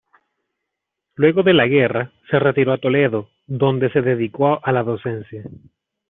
Luego 1.13 1.43
de 1.43 1.53
la 1.53 1.67
guerra, 1.67 2.11
se 2.31 2.39
retiró 2.39 2.73
a 2.73 2.79
Toledo, 2.79 3.29
donde 3.45 3.91
se 3.91 4.01
dedicó 4.01 4.59
a 4.65 4.71
la 4.71 4.81
docencia. 4.81 5.43